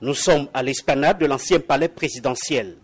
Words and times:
Nous 0.00 0.14
sommes 0.14 0.48
à 0.52 0.64
l'esplanade 0.64 1.20
de 1.20 1.26
l'ancien 1.26 1.60
palais 1.60 1.88
présidentiel. 1.88 2.76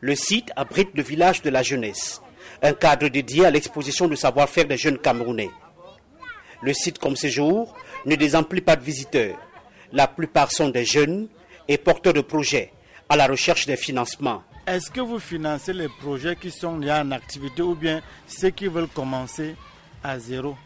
Le 0.00 0.16
site 0.16 0.50
abrite 0.56 0.90
le 0.94 1.04
village 1.04 1.40
de 1.40 1.50
la 1.50 1.62
jeunesse, 1.62 2.20
un 2.62 2.72
cadre 2.72 3.06
dédié 3.06 3.46
à 3.46 3.50
l'exposition 3.52 4.08
du 4.08 4.16
savoir-faire 4.16 4.66
des 4.66 4.76
jeunes 4.76 4.98
Camerounais. 4.98 5.50
Le 6.60 6.74
site 6.74 6.98
comme 6.98 7.14
séjour 7.14 7.76
ne 8.06 8.16
désemplit 8.16 8.60
pas 8.60 8.74
de 8.74 8.82
visiteurs. 8.82 9.38
La 9.92 10.08
plupart 10.08 10.50
sont 10.50 10.68
des 10.68 10.84
jeunes 10.84 11.28
et 11.68 11.78
porteurs 11.78 12.12
de 12.12 12.22
projets 12.22 12.72
à 13.08 13.14
la 13.14 13.28
recherche 13.28 13.66
des 13.66 13.76
financements. 13.76 14.42
Est-ce 14.66 14.90
que 14.90 15.00
vous 15.00 15.20
financez 15.20 15.72
les 15.72 15.88
projets 15.88 16.34
qui 16.34 16.50
sont 16.50 16.78
déjà 16.78 17.02
en 17.02 17.12
activité 17.12 17.62
ou 17.62 17.76
bien 17.76 18.02
ceux 18.26 18.50
qui 18.50 18.66
veulent 18.66 18.88
commencer? 18.88 19.54
À 20.02 20.18
zéro 20.18 20.56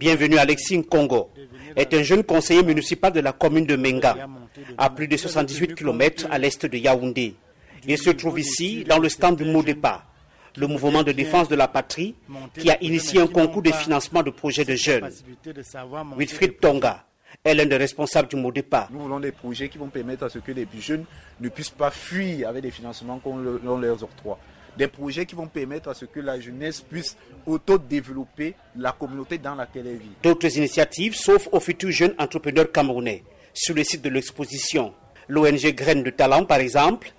Bienvenue 0.00 0.38
Alexis 0.38 0.82
Congo 0.84 1.30
est 1.76 1.94
un 1.94 2.02
jeune 2.02 2.24
conseiller 2.24 2.62
municipal 2.62 3.12
de 3.12 3.20
la 3.20 3.32
commune 3.32 3.66
de 3.66 3.76
Menga, 3.76 4.28
à 4.78 4.90
plus 4.90 5.08
de 5.08 5.16
78 5.16 5.74
km 5.74 6.26
à 6.30 6.38
l'est 6.38 6.66
de 6.66 6.76
Yaoundé. 6.76 7.34
Il 7.86 7.98
se 7.98 8.10
trouve 8.10 8.40
ici 8.40 8.84
dans 8.84 8.98
le 8.98 9.08
stand 9.08 9.36
du 9.36 9.44
Modepa, 9.44 10.04
le 10.56 10.66
mouvement 10.66 11.02
de 11.02 11.12
défense 11.12 11.48
de 11.48 11.54
la 11.56 11.68
patrie 11.68 12.14
qui 12.58 12.70
a 12.70 12.82
initié 12.82 13.20
un 13.20 13.26
concours 13.26 13.62
de 13.62 13.72
financement 13.72 14.22
de 14.22 14.30
projets 14.30 14.64
de 14.64 14.74
jeunes. 14.74 15.10
Wilfried 16.16 16.58
Tonga 16.60 17.04
est 17.44 17.54
l'un 17.54 17.66
des 17.66 17.76
responsables 17.76 18.28
du 18.28 18.36
Modepa. 18.36 18.88
Nous 18.90 19.00
voulons 19.00 19.20
des 19.20 19.32
projets 19.32 19.68
qui 19.68 19.78
vont 19.78 19.88
permettre 19.88 20.24
à 20.24 20.28
ce 20.28 20.38
que 20.38 20.52
les 20.52 20.66
plus 20.66 20.80
jeunes 20.80 21.04
ne 21.40 21.48
puissent 21.48 21.70
pas 21.70 21.90
fuir 21.90 22.48
avec 22.48 22.62
des 22.62 22.70
financements 22.70 23.18
qu'on 23.18 23.38
leur 23.38 24.02
octroie 24.02 24.38
des 24.76 24.88
projets 24.88 25.26
qui 25.26 25.34
vont 25.34 25.46
permettre 25.46 25.88
à 25.88 25.94
ce 25.94 26.04
que 26.04 26.20
la 26.20 26.40
jeunesse 26.40 26.80
puisse 26.80 27.16
auto-développer 27.46 28.54
la 28.76 28.92
communauté 28.92 29.38
dans 29.38 29.54
laquelle 29.54 29.86
elle 29.86 29.98
vit. 29.98 30.10
D'autres 30.22 30.56
initiatives 30.56 31.14
s'offrent 31.14 31.52
aux 31.52 31.60
futurs 31.60 31.90
jeunes 31.90 32.14
entrepreneurs 32.18 32.70
camerounais. 32.70 33.24
Sur 33.52 33.74
le 33.74 33.84
site 33.84 34.02
de 34.02 34.08
l'exposition, 34.08 34.94
l'ONG 35.28 35.74
Graines 35.74 36.02
de 36.02 36.10
Talent, 36.10 36.44
par 36.44 36.58
exemple, 36.58 37.12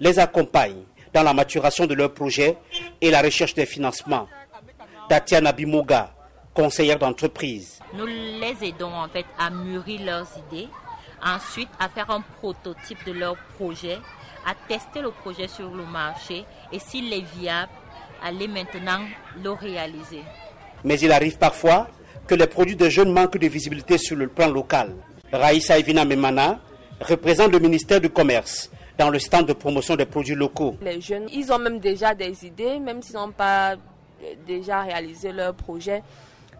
les 0.00 0.18
accompagne 0.18 0.82
dans 1.12 1.22
la 1.22 1.32
maturation 1.32 1.86
de 1.86 1.94
leurs 1.94 2.12
projets 2.12 2.56
et 3.00 3.10
la 3.10 3.22
recherche 3.22 3.54
des 3.54 3.66
financements. 3.66 4.28
Tatiana 5.08 5.52
Bimoga, 5.52 6.14
conseillère 6.52 6.98
d'entreprise. 6.98 7.78
Nous 7.94 8.04
les 8.06 8.54
aidons 8.62 8.92
en 8.92 9.08
fait 9.08 9.24
à 9.38 9.48
mûrir 9.48 10.02
leurs 10.04 10.28
idées, 10.48 10.68
ensuite 11.24 11.70
à 11.80 11.88
faire 11.88 12.10
un 12.10 12.20
prototype 12.20 12.98
de 13.06 13.12
leur 13.12 13.36
projet 13.56 13.98
à 14.48 14.54
tester 14.66 15.02
le 15.02 15.10
projet 15.10 15.46
sur 15.46 15.68
le 15.70 15.84
marché 15.84 16.44
et 16.72 16.78
s'il 16.78 17.12
est 17.12 17.24
viable, 17.36 17.70
aller 18.24 18.48
maintenant 18.48 19.00
le 19.42 19.50
réaliser. 19.50 20.22
Mais 20.84 20.98
il 21.00 21.12
arrive 21.12 21.36
parfois 21.36 21.88
que 22.26 22.34
les 22.34 22.46
produits 22.46 22.76
de 22.76 22.88
jeunes 22.88 23.12
manquent 23.12 23.38
de 23.38 23.46
visibilité 23.46 23.98
sur 23.98 24.16
le 24.16 24.28
plan 24.28 24.48
local. 24.48 24.94
Raïssa 25.32 25.78
Evina 25.78 26.04
Memana 26.04 26.60
représente 27.00 27.52
le 27.52 27.58
ministère 27.58 28.00
du 28.00 28.08
Commerce 28.08 28.70
dans 28.96 29.10
le 29.10 29.18
stand 29.18 29.46
de 29.46 29.52
promotion 29.52 29.96
des 29.96 30.06
produits 30.06 30.34
locaux. 30.34 30.76
Les 30.80 31.00
jeunes, 31.00 31.28
ils 31.32 31.52
ont 31.52 31.58
même 31.58 31.78
déjà 31.78 32.14
des 32.14 32.46
idées, 32.46 32.78
même 32.78 33.02
s'ils 33.02 33.16
n'ont 33.16 33.30
pas 33.30 33.76
déjà 34.46 34.82
réalisé 34.82 35.30
leur 35.30 35.54
projet. 35.54 36.02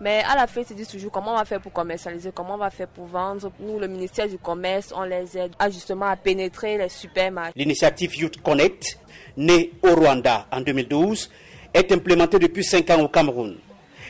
Mais 0.00 0.22
à 0.30 0.36
la 0.36 0.46
fin, 0.46 0.60
ils 0.60 0.66
se 0.66 0.74
disent 0.74 0.88
toujours 0.88 1.10
comment 1.10 1.32
on 1.32 1.36
va 1.36 1.44
faire 1.44 1.60
pour 1.60 1.72
commercialiser, 1.72 2.30
comment 2.32 2.54
on 2.54 2.58
va 2.58 2.70
faire 2.70 2.86
pour 2.86 3.06
vendre. 3.06 3.50
Nous, 3.58 3.78
le 3.80 3.88
ministère 3.88 4.28
du 4.28 4.38
Commerce, 4.38 4.92
on 4.96 5.02
les 5.02 5.36
aide 5.36 5.52
justement 5.70 6.06
à 6.06 6.16
pénétrer 6.16 6.78
les 6.78 6.88
supermarchés. 6.88 7.52
L'initiative 7.56 8.16
Youth 8.16 8.40
Connect, 8.40 8.98
née 9.36 9.72
au 9.82 9.94
Rwanda 9.94 10.46
en 10.52 10.60
2012, 10.60 11.30
est 11.74 11.90
implémentée 11.90 12.38
depuis 12.38 12.62
5 12.62 12.88
ans 12.90 13.00
au 13.02 13.08
Cameroun. 13.08 13.56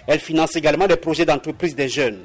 Elle 0.07 0.21
finance 0.21 0.57
également 0.57 0.87
des 0.87 0.97
projets 0.97 1.25
d'entreprise 1.25 1.75
des 1.75 1.89
jeunes. 1.89 2.21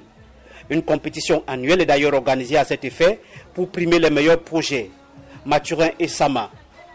Une 0.69 0.81
compétition 0.81 1.43
annuelle 1.47 1.81
est 1.81 1.85
d'ailleurs 1.85 2.13
organisée 2.13 2.57
à 2.57 2.65
cet 2.65 2.83
effet 2.85 3.19
pour 3.53 3.69
primer 3.69 3.99
les 3.99 4.09
meilleurs 4.09 4.39
projets. 4.39 4.89
Mathurin 5.45 5.89
et 5.99 6.07
Sama 6.07 6.49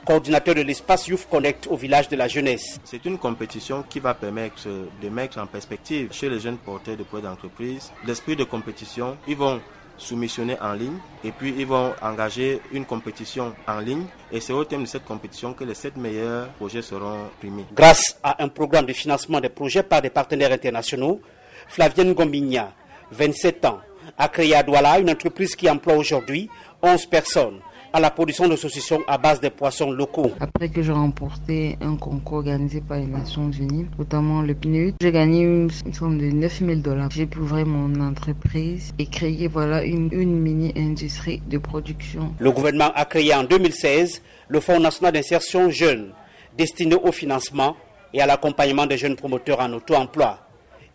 coordinateur 0.08 0.54
de 0.54 0.62
l'espace 0.62 1.06
Youth 1.08 1.28
Connect 1.30 1.66
au 1.66 1.76
village 1.76 2.08
de 2.08 2.16
la 2.16 2.28
jeunesse. 2.28 2.80
C'est 2.82 3.04
une 3.04 3.18
compétition 3.18 3.84
qui 3.86 4.00
va 4.00 4.14
permettre 4.14 4.66
de 5.02 5.08
mettre 5.10 5.38
en 5.38 5.46
perspective 5.46 6.08
chez 6.12 6.30
les 6.30 6.41
jeunes 6.41 6.56
porteurs 6.56 6.96
de 6.96 7.02
projets 7.02 7.24
d'entreprise 7.24 7.92
l'esprit 8.06 8.34
de 8.34 8.44
compétition. 8.44 9.18
Ils 9.28 9.36
vont 9.36 9.60
soumissionner 9.98 10.56
en 10.62 10.72
ligne 10.72 10.97
et 11.22 11.30
puis 11.30 11.54
ils 11.58 11.66
vont 11.66 11.92
engager 12.00 12.62
une 12.72 12.86
compétition 12.86 13.54
en 13.66 13.80
ligne 13.80 14.04
et 14.32 14.41
c'est 14.41 14.54
au 14.54 14.64
thème 14.64 14.84
de 14.84 14.86
cette 14.86 15.04
compétition 15.04 15.52
que 15.52 15.64
les 15.64 15.74
sept 15.74 15.98
meilleurs 15.98 16.48
projets 16.52 16.80
seront 16.80 17.28
primés. 17.38 17.66
Grâce 17.74 18.18
à 18.22 18.42
un 18.42 18.48
programme 18.48 18.86
de 18.86 18.94
financement 18.94 19.42
des 19.42 19.50
projets 19.50 19.82
par 19.82 20.00
des 20.00 20.08
partenaires 20.08 20.52
internationaux, 20.52 21.20
Flavienne 21.66 22.14
Gombigna, 22.14 22.72
27 23.10 23.62
ans, 23.66 23.80
a 24.16 24.28
créé 24.28 24.54
à 24.54 24.62
Douala 24.62 25.00
une 25.00 25.10
entreprise 25.10 25.54
qui 25.54 25.68
emploie 25.68 25.97
aujourd'hui 25.97 26.48
11 26.82 27.04
personnes 27.04 27.60
à 27.93 28.00
la 28.00 28.10
production 28.10 28.49
de 28.49 28.56
saucissons 28.56 29.00
à 29.06 29.19
base 29.19 29.41
de 29.41 29.49
poissons 29.49 29.91
locaux. 29.91 30.32
Après 30.41 30.69
que 30.69 30.82
j'ai 30.82 30.93
remporté 30.93 31.78
un 31.81 31.97
concours 31.97 32.38
organisé 32.38 32.81
par 32.81 32.99
les 32.99 33.06
Nations 33.06 33.50
Unies, 33.50 33.87
notamment 33.99 34.43
le 34.43 34.54
PNUD, 34.54 34.94
j'ai 35.00 35.12
gagné 35.12 35.43
une 35.43 35.71
somme 35.93 36.19
de 36.19 36.27
9000 36.27 36.82
dollars. 36.82 37.10
J'ai 37.10 37.27
pu 37.27 37.38
ouvrir 37.38 37.66
mon 37.66 38.00
entreprise 38.00 38.93
et 38.98 39.06
créer 39.06 39.48
voilà 39.48 39.84
une, 39.84 40.09
une 40.12 40.38
mini-industrie 40.38 41.43
de 41.47 41.59
production. 41.59 42.34
Le 42.38 42.50
gouvernement 42.50 42.93
a 42.94 43.04
créé 43.04 43.34
en 43.34 43.44
2016 43.44 44.22
le 44.48 44.60
Fonds 44.60 44.81
national 44.81 45.12
d'insertion 45.12 45.71
jeune, 45.71 46.12
destiné 46.56 46.94
au 46.94 47.12
financement 47.12 47.77
et 48.12 48.21
à 48.21 48.27
l'accompagnement 48.27 48.87
des 48.87 48.97
jeunes 48.97 49.16
promoteurs 49.16 49.60
en 49.60 49.72
auto-emploi. 49.72 50.38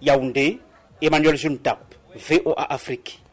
Yaoundé, 0.01 0.59
Emmanuel 1.01 1.37
Juntap, 1.37 1.95
VOA 2.15 2.71
Afrique. 2.71 3.19